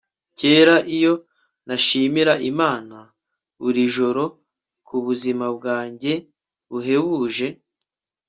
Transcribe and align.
kera 0.39 0.75
iyo 0.97 1.13
nashimira 1.67 2.33
imana 2.51 2.97
buri 3.61 3.81
joro 3.95 4.23
kubuzima 4.87 5.45
bwanjye 5.57 6.13
buhebuje 6.69 7.47